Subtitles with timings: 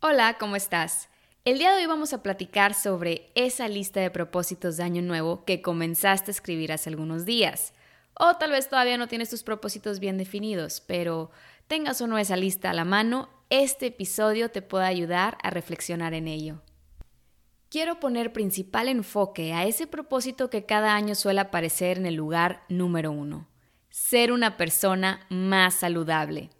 [0.00, 1.08] Hola, ¿cómo estás?
[1.44, 5.44] El día de hoy vamos a platicar sobre esa lista de propósitos de año nuevo
[5.44, 7.72] que comenzaste a escribir hace algunos días.
[8.14, 11.32] O tal vez todavía no tienes tus propósitos bien definidos, pero
[11.66, 16.14] tengas o no esa lista a la mano, este episodio te puede ayudar a reflexionar
[16.14, 16.62] en ello.
[17.68, 22.62] Quiero poner principal enfoque a ese propósito que cada año suele aparecer en el lugar
[22.68, 23.48] número uno,
[23.90, 26.50] ser una persona más saludable.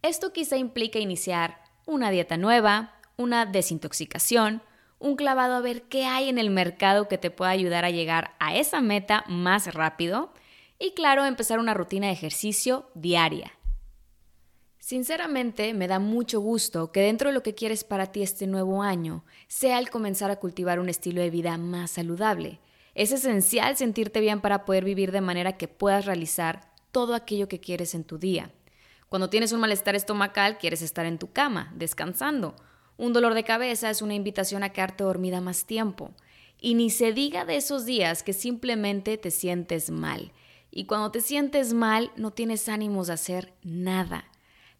[0.00, 4.62] Esto quizá implica iniciar una dieta nueva, una desintoxicación,
[4.98, 8.34] un clavado a ver qué hay en el mercado que te pueda ayudar a llegar
[8.38, 10.30] a esa meta más rápido
[10.78, 13.52] y claro, empezar una rutina de ejercicio diaria.
[14.78, 18.82] Sinceramente, me da mucho gusto que dentro de lo que quieres para ti este nuevo
[18.82, 22.60] año sea el comenzar a cultivar un estilo de vida más saludable.
[22.94, 27.60] Es esencial sentirte bien para poder vivir de manera que puedas realizar todo aquello que
[27.60, 28.52] quieres en tu día.
[29.08, 32.54] Cuando tienes un malestar estomacal, quieres estar en tu cama, descansando.
[32.98, 36.12] Un dolor de cabeza es una invitación a quedarte dormida más tiempo.
[36.60, 40.32] Y ni se diga de esos días que simplemente te sientes mal.
[40.70, 44.26] Y cuando te sientes mal, no tienes ánimos de hacer nada.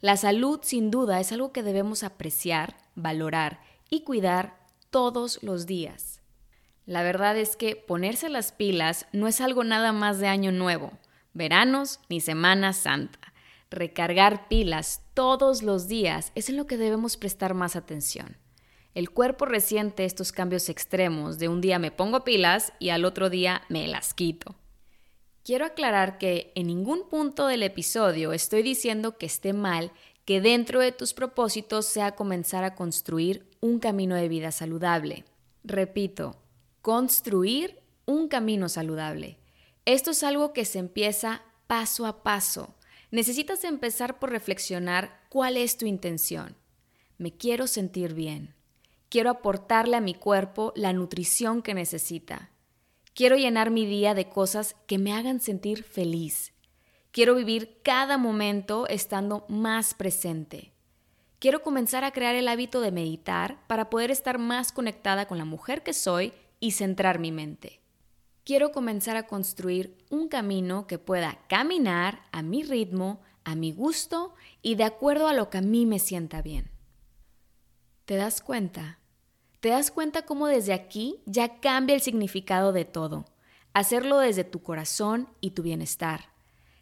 [0.00, 4.58] La salud, sin duda, es algo que debemos apreciar, valorar y cuidar
[4.90, 6.20] todos los días.
[6.84, 10.92] La verdad es que ponerse las pilas no es algo nada más de año nuevo,
[11.32, 13.27] veranos ni Semana Santa
[13.70, 18.36] recargar pilas todos los días es en lo que debemos prestar más atención.
[18.94, 23.30] El cuerpo resiente estos cambios extremos de un día me pongo pilas y al otro
[23.30, 24.56] día me las quito.
[25.44, 29.92] Quiero aclarar que en ningún punto del episodio estoy diciendo que esté mal
[30.24, 35.24] que dentro de tus propósitos sea comenzar a construir un camino de vida saludable.
[35.64, 36.36] Repito,
[36.82, 39.38] construir un camino saludable.
[39.86, 42.74] Esto es algo que se empieza paso a paso
[43.10, 46.56] necesitas empezar por reflexionar cuál es tu intención.
[47.16, 48.54] Me quiero sentir bien.
[49.08, 52.50] Quiero aportarle a mi cuerpo la nutrición que necesita.
[53.14, 56.52] Quiero llenar mi día de cosas que me hagan sentir feliz.
[57.10, 60.72] Quiero vivir cada momento estando más presente.
[61.38, 65.44] Quiero comenzar a crear el hábito de meditar para poder estar más conectada con la
[65.44, 67.77] mujer que soy y centrar mi mente
[68.48, 74.34] quiero comenzar a construir un camino que pueda caminar a mi ritmo, a mi gusto
[74.62, 76.70] y de acuerdo a lo que a mí me sienta bien.
[78.06, 79.00] ¿Te das cuenta?
[79.60, 83.26] ¿Te das cuenta cómo desde aquí ya cambia el significado de todo?
[83.74, 86.30] Hacerlo desde tu corazón y tu bienestar.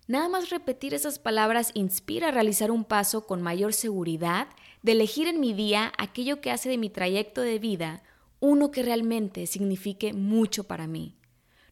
[0.07, 4.47] Nada más repetir esas palabras inspira a realizar un paso con mayor seguridad
[4.83, 8.05] de elegir en mi día aquello que hace de mi trayecto de vida
[8.39, 11.17] uno que realmente signifique mucho para mí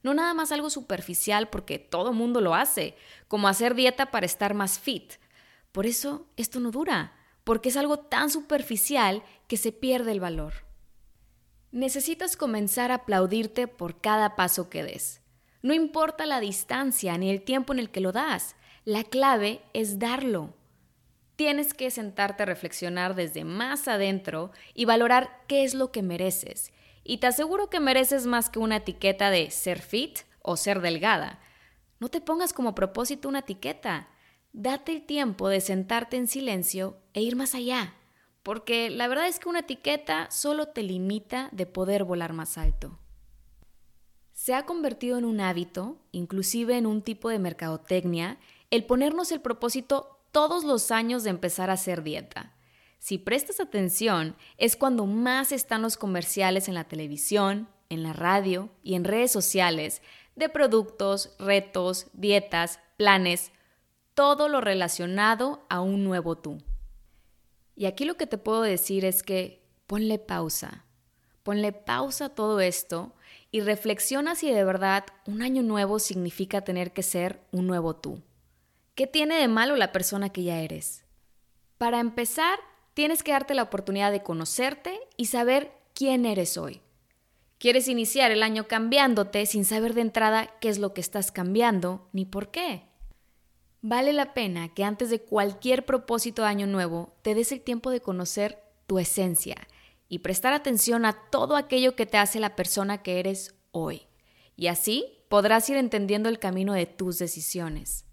[0.05, 2.95] no nada más algo superficial porque todo mundo lo hace,
[3.27, 5.15] como hacer dieta para estar más fit.
[5.73, 10.53] Por eso esto no dura, porque es algo tan superficial que se pierde el valor.
[11.73, 15.23] Necesitas comenzar a aplaudirte por cada paso que des.
[15.63, 19.99] No importa la distancia ni el tiempo en el que lo das, la clave es
[19.99, 20.53] darlo.
[21.37, 26.75] Tienes que sentarte a reflexionar desde más adentro y valorar qué es lo que mereces
[27.05, 31.41] y te aseguro que mereces más que una etiqueta de ser fit o ser delgada.
[32.01, 34.09] No te pongas como propósito una etiqueta.
[34.53, 37.95] Date el tiempo de sentarte en silencio e ir más allá,
[38.43, 42.99] porque la verdad es que una etiqueta solo te limita de poder volar más alto.
[44.33, 48.39] Se ha convertido en un hábito, inclusive en un tipo de mercadotecnia,
[48.71, 52.54] el ponernos el propósito todos los años de empezar a hacer dieta.
[53.05, 58.71] Si prestas atención, es cuando más están los comerciales en la televisión, en la radio
[58.83, 60.01] y en redes sociales
[60.37, 63.53] de productos, retos, dietas, planes,
[64.15, 66.63] todo lo relacionado a un nuevo tú.
[67.77, 70.87] Y aquí lo que te puedo decir es que ponle pausa,
[71.43, 73.13] ponle pausa a todo esto
[73.51, 78.23] y reflexiona si de verdad un año nuevo significa tener que ser un nuevo tú.
[78.95, 81.05] ¿Qué tiene de malo la persona que ya eres?
[81.77, 82.59] Para empezar,
[82.95, 86.81] tienes que darte la oportunidad de conocerte y saber quién eres hoy.
[87.59, 92.09] Quieres iniciar el año cambiándote sin saber de entrada qué es lo que estás cambiando
[92.13, 92.83] ni por qué.
[93.81, 97.91] Vale la pena que antes de cualquier propósito de año nuevo te des el tiempo
[97.91, 99.57] de conocer tu esencia
[100.09, 104.07] y prestar atención a todo aquello que te hace la persona que eres hoy.
[104.57, 108.05] Y así podrás ir entendiendo el camino de tus decisiones.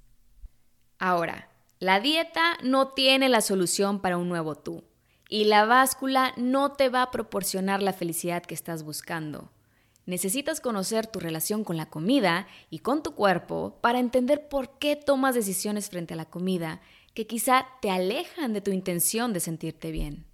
[0.98, 1.51] Ahora,
[1.82, 4.84] la dieta no tiene la solución para un nuevo tú
[5.28, 9.52] y la báscula no te va a proporcionar la felicidad que estás buscando.
[10.06, 14.96] Necesitas conocer tu relación con la comida y con tu cuerpo para entender por qué
[14.96, 16.82] tomas decisiones frente a la comida
[17.16, 20.28] que quizá te alejan de tu intención de sentirte bien.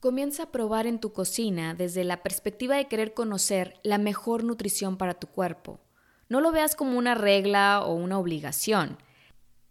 [0.00, 4.96] Comienza a probar en tu cocina desde la perspectiva de querer conocer la mejor nutrición
[4.96, 5.78] para tu cuerpo.
[6.30, 8.96] No lo veas como una regla o una obligación.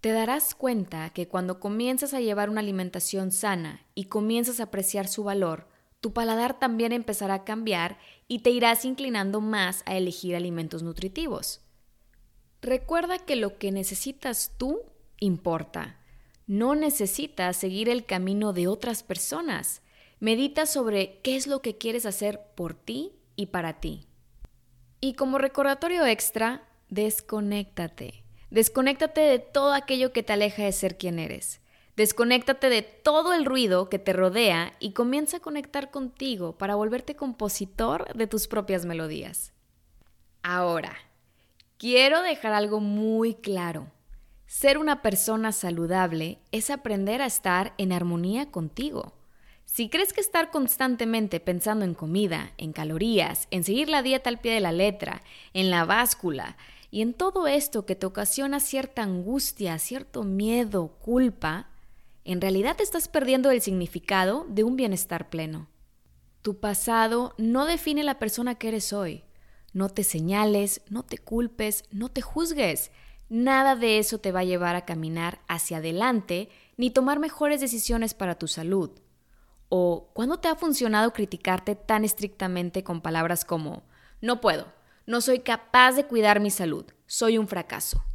[0.01, 5.07] Te darás cuenta que cuando comienzas a llevar una alimentación sana y comienzas a apreciar
[5.07, 5.67] su valor,
[6.01, 7.97] tu paladar también empezará a cambiar
[8.27, 11.61] y te irás inclinando más a elegir alimentos nutritivos.
[12.61, 14.81] Recuerda que lo que necesitas tú
[15.19, 15.99] importa.
[16.45, 19.81] No necesitas seguir el camino de otras personas.
[20.19, 24.07] Medita sobre qué es lo que quieres hacer por ti y para ti.
[25.01, 28.26] Y como recordatorio extra, desconéctate.
[28.49, 31.59] Desconéctate de todo aquello que te aleja de ser quien eres.
[31.97, 37.15] Desconéctate de todo el ruido que te rodea y comienza a conectar contigo para volverte
[37.15, 39.51] compositor de tus propias melodías.
[40.43, 40.95] Ahora,
[41.77, 43.91] quiero dejar algo muy claro.
[44.45, 49.13] Ser una persona saludable es aprender a estar en armonía contigo.
[49.65, 54.39] Si crees que estar constantemente pensando en comida, en calorías, en seguir la dieta al
[54.39, 55.21] pie de la letra,
[55.53, 56.55] en la báscula
[56.89, 61.69] y en todo esto que te ocasiona cierta angustia, cierto miedo, culpa,
[62.23, 65.67] en realidad estás perdiendo el significado de un bienestar pleno.
[66.41, 69.23] Tu pasado no define la persona que eres hoy.
[69.73, 72.91] No te señales, no te culpes, no te juzgues.
[73.29, 78.13] Nada de eso te va a llevar a caminar hacia adelante ni tomar mejores decisiones
[78.13, 78.91] para tu salud.
[79.67, 83.83] ¿O cuándo te ha funcionado criticarte tan estrictamente con palabras como
[84.21, 84.67] no puedo,
[85.07, 88.05] no soy capaz de cuidar mi salud, soy un fracaso?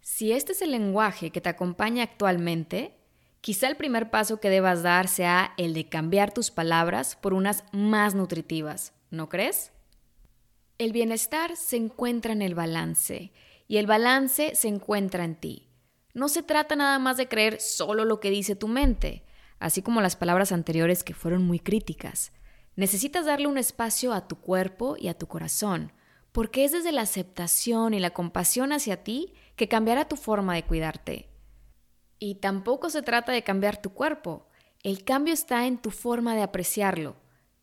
[0.00, 2.98] Si este es el lenguaje que te acompaña actualmente,
[3.40, 7.64] Quizá el primer paso que debas dar sea el de cambiar tus palabras por unas
[7.72, 9.72] más nutritivas, ¿no crees?
[10.76, 13.32] El bienestar se encuentra en el balance
[13.68, 15.68] y el balance se encuentra en ti.
[16.14, 19.24] No se trata nada más de creer solo lo que dice tu mente,
[19.60, 22.32] así como las palabras anteriores que fueron muy críticas.
[22.78, 25.90] Necesitas darle un espacio a tu cuerpo y a tu corazón,
[26.30, 30.62] porque es desde la aceptación y la compasión hacia ti que cambiará tu forma de
[30.62, 31.28] cuidarte.
[32.20, 34.46] Y tampoco se trata de cambiar tu cuerpo.
[34.84, 37.16] El cambio está en tu forma de apreciarlo.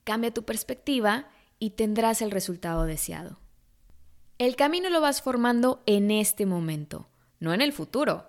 [0.04, 1.30] Cambia tu perspectiva
[1.60, 3.40] y tendrás el resultado deseado.
[4.38, 7.08] El camino lo vas formando en este momento,
[7.40, 8.28] no en el futuro.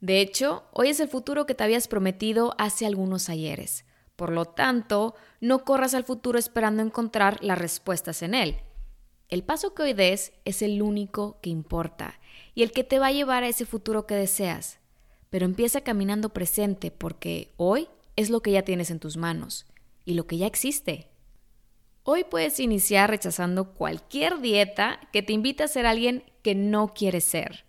[0.00, 3.84] De hecho, hoy es el futuro que te habías prometido hace algunos ayeres.
[4.22, 8.60] Por lo tanto, no corras al futuro esperando encontrar las respuestas en él.
[9.28, 12.20] El paso que hoy des es el único que importa
[12.54, 14.78] y el que te va a llevar a ese futuro que deseas
[15.28, 19.66] pero empieza caminando presente porque hoy es lo que ya tienes en tus manos
[20.04, 21.08] y lo que ya existe.
[22.04, 27.24] Hoy puedes iniciar rechazando cualquier dieta que te invite a ser alguien que no quieres
[27.24, 27.64] ser,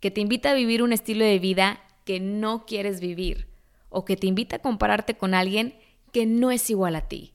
[0.00, 3.46] que te invita a vivir un estilo de vida que no quieres vivir
[3.90, 5.74] o que te invita a compararte con alguien
[6.12, 7.34] que no es igual a ti.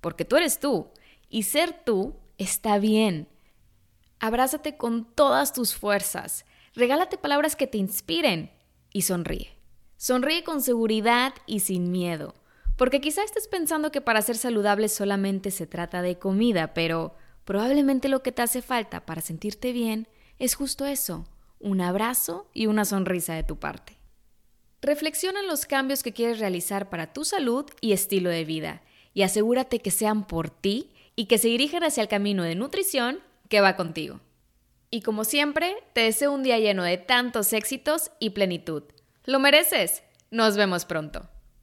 [0.00, 0.88] Porque tú eres tú
[1.28, 3.28] y ser tú está bien.
[4.18, 6.44] Abrázate con todas tus fuerzas.
[6.74, 8.50] Regálate palabras que te inspiren
[8.92, 9.56] y sonríe.
[9.96, 12.34] Sonríe con seguridad y sin miedo,
[12.76, 18.08] porque quizá estés pensando que para ser saludable solamente se trata de comida, pero probablemente
[18.08, 20.08] lo que te hace falta para sentirte bien
[20.38, 21.26] es justo eso,
[21.58, 23.99] un abrazo y una sonrisa de tu parte.
[24.90, 28.82] Reflexiona en los cambios que quieres realizar para tu salud y estilo de vida,
[29.14, 33.20] y asegúrate que sean por ti y que se dirijan hacia el camino de nutrición
[33.48, 34.18] que va contigo.
[34.90, 38.82] Y como siempre, te deseo un día lleno de tantos éxitos y plenitud.
[39.26, 40.02] Lo mereces.
[40.32, 41.28] Nos vemos pronto.